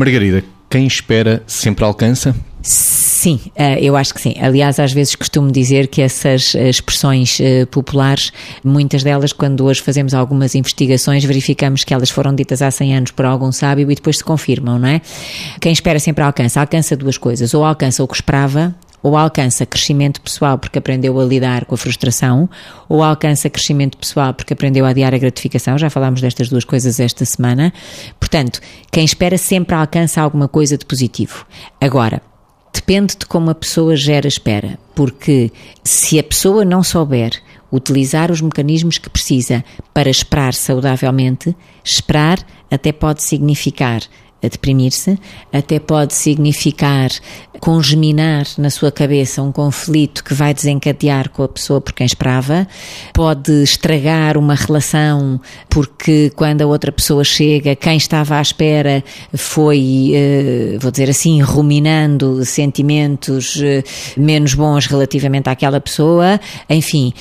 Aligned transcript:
Margarida, 0.00 0.42
quem 0.70 0.86
espera 0.86 1.42
sempre 1.46 1.84
alcança? 1.84 2.34
Sim, 2.62 3.38
eh, 3.54 3.78
eu 3.84 3.96
acho 3.96 4.14
que 4.14 4.20
sim. 4.20 4.34
Aliás, 4.40 4.80
às 4.80 4.94
vezes 4.94 5.14
costumo 5.14 5.52
dizer 5.52 5.88
que 5.88 6.00
essas 6.00 6.54
eh, 6.54 6.70
expressões 6.70 7.38
eh, 7.38 7.66
populares, 7.66 8.32
muitas 8.64 9.02
delas, 9.02 9.30
quando 9.30 9.62
hoje 9.62 9.82
fazemos 9.82 10.14
algumas 10.14 10.54
investigações, 10.54 11.22
verificamos 11.22 11.84
que 11.84 11.92
elas 11.92 12.08
foram 12.08 12.34
ditas 12.34 12.62
há 12.62 12.70
100 12.70 12.96
anos 12.96 13.10
por 13.10 13.26
algum 13.26 13.52
sábio 13.52 13.90
e 13.90 13.94
depois 13.94 14.16
se 14.16 14.24
confirmam, 14.24 14.78
não 14.78 14.88
é? 14.88 15.02
Quem 15.60 15.70
espera 15.70 15.98
sempre 15.98 16.24
alcança. 16.24 16.60
Alcança 16.60 16.96
duas 16.96 17.18
coisas. 17.18 17.52
Ou 17.52 17.62
alcança 17.62 18.02
o 18.02 18.08
que 18.08 18.14
esperava, 18.14 18.74
ou 19.02 19.16
alcança 19.16 19.66
crescimento 19.66 20.20
pessoal 20.20 20.58
porque 20.58 20.78
aprendeu 20.78 21.18
a 21.20 21.24
lidar 21.24 21.64
com 21.64 21.74
a 21.74 21.78
frustração, 21.78 22.48
ou 22.88 23.02
alcança 23.02 23.50
crescimento 23.50 23.96
pessoal 23.96 24.34
porque 24.34 24.52
aprendeu 24.52 24.84
a 24.84 24.90
adiar 24.90 25.14
a 25.14 25.18
gratificação. 25.18 25.78
Já 25.78 25.90
falámos 25.90 26.20
destas 26.20 26.48
duas 26.48 26.64
coisas 26.64 27.00
esta 27.00 27.24
semana. 27.24 27.72
Portanto, 28.18 28.60
quem 28.90 29.04
espera 29.04 29.38
sempre 29.38 29.74
alcança 29.74 30.20
alguma 30.20 30.48
coisa 30.48 30.76
de 30.76 30.84
positivo. 30.84 31.46
Agora, 31.80 32.22
depende 32.72 33.16
de 33.16 33.26
como 33.26 33.50
a 33.50 33.54
pessoa 33.54 33.96
gera 33.96 34.28
espera, 34.28 34.78
porque 34.94 35.50
se 35.82 36.18
a 36.18 36.22
pessoa 36.22 36.64
não 36.64 36.82
souber 36.82 37.32
utilizar 37.72 38.30
os 38.30 38.40
mecanismos 38.40 38.98
que 38.98 39.08
precisa 39.08 39.64
para 39.94 40.10
esperar 40.10 40.54
saudavelmente, 40.54 41.54
esperar 41.84 42.38
até 42.70 42.92
pode 42.92 43.22
significar 43.22 44.02
a 44.42 44.48
deprimir-se, 44.48 45.18
até 45.52 45.78
pode 45.78 46.14
significar 46.14 47.10
congeminar 47.60 48.46
na 48.56 48.70
sua 48.70 48.90
cabeça 48.90 49.42
um 49.42 49.52
conflito 49.52 50.24
que 50.24 50.32
vai 50.32 50.54
desencadear 50.54 51.28
com 51.28 51.42
a 51.42 51.48
pessoa 51.48 51.80
por 51.80 51.92
quem 51.92 52.06
esperava, 52.06 52.66
pode 53.12 53.52
estragar 53.62 54.38
uma 54.38 54.54
relação 54.54 55.38
porque 55.68 56.32
quando 56.34 56.62
a 56.62 56.66
outra 56.66 56.90
pessoa 56.90 57.22
chega, 57.22 57.76
quem 57.76 57.96
estava 57.96 58.36
à 58.36 58.42
espera 58.42 59.04
foi, 59.34 60.12
eh, 60.14 60.78
vou 60.80 60.90
dizer 60.90 61.10
assim, 61.10 61.42
ruminando 61.42 62.44
sentimentos 62.46 63.60
eh, 63.62 63.84
menos 64.16 64.54
bons 64.54 64.86
relativamente 64.86 65.48
àquela 65.48 65.80
pessoa, 65.80 66.40
enfim. 66.68 67.12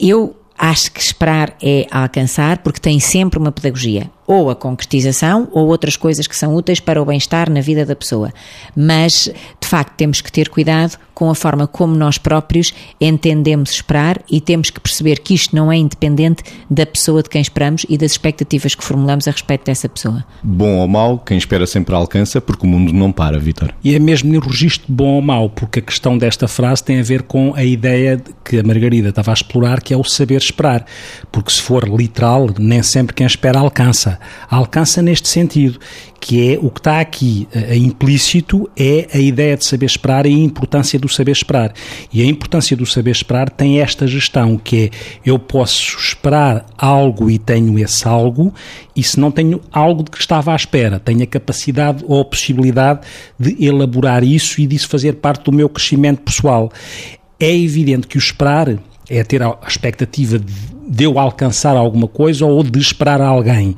Eu 0.00 0.34
acho 0.58 0.90
que 0.90 1.00
esperar 1.00 1.56
é 1.62 1.86
alcançar 1.90 2.58
porque 2.58 2.80
tem 2.80 2.98
sempre 2.98 3.38
uma 3.38 3.52
pedagogia 3.52 4.10
ou 4.28 4.50
a 4.50 4.54
concretização 4.54 5.48
ou 5.52 5.68
outras 5.68 5.96
coisas 5.96 6.26
que 6.26 6.36
são 6.36 6.54
úteis 6.54 6.78
para 6.78 7.00
o 7.00 7.04
bem-estar 7.06 7.50
na 7.50 7.62
vida 7.62 7.86
da 7.86 7.96
pessoa. 7.96 8.30
Mas, 8.76 9.32
de 9.58 9.66
facto, 9.66 9.94
temos 9.96 10.20
que 10.20 10.30
ter 10.30 10.50
cuidado 10.50 10.98
com 11.14 11.30
a 11.30 11.34
forma 11.34 11.66
como 11.66 11.96
nós 11.96 12.18
próprios 12.18 12.72
entendemos 13.00 13.70
esperar 13.70 14.20
e 14.30 14.40
temos 14.40 14.70
que 14.70 14.78
perceber 14.78 15.18
que 15.18 15.34
isto 15.34 15.56
não 15.56 15.72
é 15.72 15.76
independente 15.76 16.44
da 16.70 16.84
pessoa 16.84 17.22
de 17.22 17.30
quem 17.30 17.40
esperamos 17.40 17.86
e 17.88 17.96
das 17.96 18.12
expectativas 18.12 18.74
que 18.74 18.84
formulamos 18.84 19.26
a 19.26 19.30
respeito 19.30 19.64
dessa 19.64 19.88
pessoa. 19.88 20.24
Bom 20.42 20.76
ou 20.76 20.86
mau, 20.86 21.18
quem 21.18 21.38
espera 21.38 21.66
sempre 21.66 21.94
alcança, 21.94 22.40
porque 22.40 22.66
o 22.66 22.70
mundo 22.70 22.92
não 22.92 23.10
para, 23.10 23.38
Vitor. 23.38 23.74
E 23.82 23.94
é 23.94 23.98
mesmo 23.98 24.30
no 24.32 24.40
registro 24.40 24.86
de 24.86 24.92
bom 24.92 25.14
ou 25.14 25.22
mau, 25.22 25.48
porque 25.48 25.78
a 25.78 25.82
questão 25.82 26.18
desta 26.18 26.46
frase 26.46 26.84
tem 26.84 27.00
a 27.00 27.02
ver 27.02 27.22
com 27.22 27.54
a 27.56 27.64
ideia 27.64 28.22
que 28.44 28.58
a 28.58 28.62
Margarida 28.62 29.08
estava 29.08 29.32
a 29.32 29.34
explorar, 29.34 29.80
que 29.80 29.94
é 29.94 29.96
o 29.96 30.04
saber 30.04 30.36
esperar. 30.36 30.84
Porque 31.32 31.50
se 31.50 31.62
for 31.62 31.88
literal, 31.88 32.48
nem 32.58 32.82
sempre 32.82 33.14
quem 33.14 33.26
espera 33.26 33.58
alcança 33.58 34.17
alcança. 34.48 35.02
neste 35.02 35.28
sentido, 35.28 35.78
que 36.20 36.52
é 36.52 36.58
o 36.60 36.70
que 36.70 36.80
está 36.80 37.00
aqui 37.00 37.48
uh, 37.54 37.74
implícito 37.74 38.68
é 38.76 39.08
a 39.14 39.18
ideia 39.18 39.56
de 39.56 39.64
saber 39.64 39.86
esperar 39.86 40.26
e 40.26 40.34
a 40.34 40.38
importância 40.38 40.98
do 40.98 41.08
saber 41.08 41.32
esperar. 41.32 41.72
E 42.12 42.22
a 42.22 42.26
importância 42.26 42.76
do 42.76 42.84
saber 42.84 43.12
esperar 43.12 43.50
tem 43.50 43.80
esta 43.80 44.06
gestão, 44.06 44.56
que 44.56 44.86
é 44.86 44.90
eu 45.24 45.38
posso 45.38 45.96
esperar 45.98 46.66
algo 46.76 47.30
e 47.30 47.38
tenho 47.38 47.78
esse 47.78 48.06
algo, 48.06 48.52
e 48.94 49.02
se 49.02 49.18
não 49.18 49.30
tenho 49.30 49.60
algo 49.72 50.02
de 50.02 50.10
que 50.10 50.18
estava 50.18 50.52
à 50.52 50.56
espera, 50.56 50.98
tenho 50.98 51.22
a 51.22 51.26
capacidade 51.26 52.04
ou 52.06 52.20
a 52.20 52.24
possibilidade 52.24 53.00
de 53.38 53.64
elaborar 53.64 54.24
isso 54.24 54.60
e 54.60 54.66
disso 54.66 54.88
fazer 54.88 55.14
parte 55.14 55.44
do 55.44 55.52
meu 55.52 55.68
crescimento 55.68 56.22
pessoal. 56.22 56.70
É 57.38 57.56
evidente 57.56 58.06
que 58.06 58.16
o 58.16 58.18
esperar 58.18 58.78
é 59.08 59.24
ter 59.24 59.42
a 59.42 59.56
expectativa 59.66 60.38
de, 60.38 60.52
de 60.88 61.04
eu 61.04 61.18
alcançar 61.18 61.76
alguma 61.76 62.08
coisa 62.08 62.46
ou 62.46 62.62
de 62.62 62.78
esperar 62.78 63.20
alguém. 63.20 63.76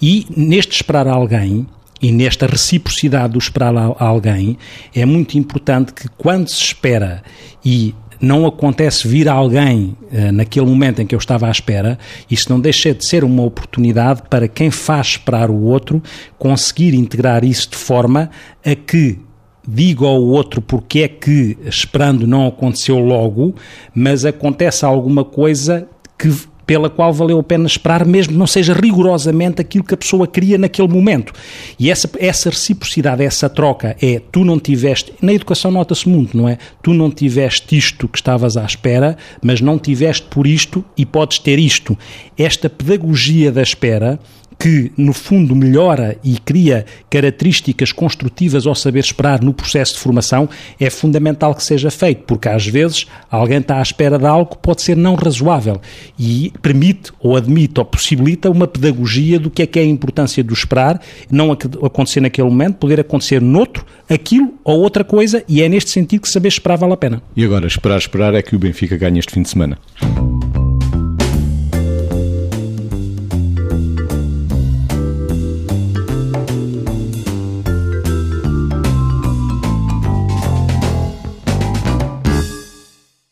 E 0.00 0.26
neste 0.36 0.74
esperar 0.74 1.08
alguém, 1.08 1.66
e 2.00 2.10
nesta 2.10 2.46
reciprocidade 2.46 3.32
do 3.34 3.38
esperar 3.38 3.74
a 3.76 4.04
alguém, 4.04 4.58
é 4.94 5.06
muito 5.06 5.38
importante 5.38 5.94
que 5.94 6.08
quando 6.18 6.48
se 6.48 6.60
espera 6.60 7.22
e 7.64 7.94
não 8.20 8.46
acontece 8.46 9.06
vir 9.06 9.28
alguém 9.28 9.96
uh, 10.12 10.32
naquele 10.32 10.66
momento 10.66 11.02
em 11.02 11.06
que 11.06 11.14
eu 11.14 11.18
estava 11.18 11.48
à 11.48 11.50
espera, 11.50 11.98
isso 12.30 12.46
não 12.50 12.60
deixa 12.60 12.94
de 12.94 13.04
ser 13.04 13.24
uma 13.24 13.42
oportunidade 13.42 14.22
para 14.28 14.46
quem 14.46 14.70
faz 14.70 15.08
esperar 15.08 15.50
o 15.50 15.62
outro 15.62 16.02
conseguir 16.38 16.94
integrar 16.94 17.44
isso 17.44 17.70
de 17.70 17.76
forma 17.76 18.30
a 18.64 18.74
que 18.76 19.18
digo 19.66 20.06
ao 20.06 20.22
outro 20.22 20.60
porque 20.60 21.00
é 21.00 21.08
que, 21.08 21.56
esperando, 21.64 22.26
não 22.26 22.46
aconteceu 22.46 22.98
logo, 22.98 23.54
mas 23.94 24.24
acontece 24.24 24.84
alguma 24.84 25.24
coisa 25.24 25.88
que 26.22 26.52
pela 26.64 26.88
qual 26.88 27.12
valeu 27.12 27.40
a 27.40 27.42
pena 27.42 27.66
esperar, 27.66 28.06
mesmo 28.06 28.38
não 28.38 28.46
seja 28.46 28.72
rigorosamente 28.72 29.60
aquilo 29.60 29.82
que 29.82 29.94
a 29.94 29.96
pessoa 29.96 30.28
queria 30.28 30.56
naquele 30.56 30.86
momento. 30.86 31.32
E 31.76 31.90
essa, 31.90 32.08
essa 32.20 32.50
reciprocidade, 32.50 33.24
essa 33.24 33.50
troca 33.50 33.96
é 34.00 34.22
tu 34.30 34.44
não 34.44 34.60
tiveste, 34.60 35.12
na 35.20 35.32
educação 35.32 35.72
nota-se 35.72 36.08
muito, 36.08 36.36
não 36.36 36.48
é? 36.48 36.58
Tu 36.80 36.94
não 36.94 37.10
tiveste 37.10 37.76
isto 37.76 38.06
que 38.06 38.16
estavas 38.16 38.56
à 38.56 38.64
espera, 38.64 39.16
mas 39.42 39.60
não 39.60 39.76
tiveste 39.76 40.22
por 40.30 40.46
isto 40.46 40.84
e 40.96 41.04
podes 41.04 41.40
ter 41.40 41.58
isto. 41.58 41.98
Esta 42.38 42.70
pedagogia 42.70 43.50
da 43.50 43.62
espera 43.62 44.20
que, 44.58 44.92
no 44.96 45.12
fundo, 45.12 45.54
melhora 45.54 46.16
e 46.22 46.38
cria 46.38 46.84
características 47.10 47.92
construtivas 47.92 48.66
ao 48.66 48.74
saber 48.74 49.00
esperar 49.00 49.42
no 49.42 49.52
processo 49.52 49.94
de 49.94 50.00
formação, 50.00 50.48
é 50.78 50.90
fundamental 50.90 51.54
que 51.54 51.62
seja 51.62 51.90
feito, 51.90 52.24
porque 52.26 52.48
às 52.48 52.66
vezes 52.66 53.06
alguém 53.30 53.58
está 53.58 53.78
à 53.78 53.82
espera 53.82 54.18
de 54.18 54.26
algo 54.26 54.52
que 54.52 54.58
pode 54.58 54.82
ser 54.82 54.96
não 54.96 55.14
razoável 55.14 55.80
e 56.18 56.52
permite 56.62 57.12
ou 57.20 57.36
admite 57.36 57.78
ou 57.78 57.84
possibilita 57.84 58.50
uma 58.50 58.66
pedagogia 58.66 59.38
do 59.38 59.50
que 59.50 59.62
é 59.62 59.66
que 59.66 59.78
é 59.78 59.82
a 59.82 59.86
importância 59.86 60.42
do 60.42 60.52
esperar, 60.52 61.00
não 61.30 61.52
acontecer 61.52 62.20
naquele 62.20 62.48
momento, 62.48 62.76
poder 62.76 63.00
acontecer 63.00 63.40
noutro, 63.40 63.84
aquilo 64.08 64.54
ou 64.64 64.80
outra 64.80 65.04
coisa, 65.04 65.44
e 65.48 65.62
é 65.62 65.68
neste 65.68 65.90
sentido 65.90 66.22
que 66.22 66.28
saber 66.28 66.48
esperar 66.48 66.76
vale 66.76 66.92
a 66.92 66.96
pena. 66.96 67.22
E 67.36 67.44
agora, 67.44 67.66
esperar, 67.66 67.98
esperar 67.98 68.34
é 68.34 68.42
que 68.42 68.54
o 68.54 68.58
Benfica 68.58 68.96
ganhe 68.96 69.18
este 69.18 69.32
fim 69.32 69.42
de 69.42 69.48
semana. 69.48 69.78